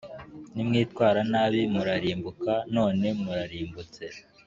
nimwitwara 0.55 1.19
nabi 1.31 1.59
murarimbuka, 1.73 2.53
none 2.75 3.07
murarimbutse 3.21 4.03